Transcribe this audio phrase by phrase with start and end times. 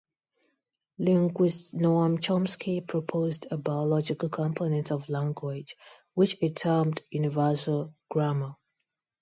[0.97, 5.75] Linguist Noam Chomsky proposed a biological component of language,
[6.15, 8.55] which he termed Universal Grammar.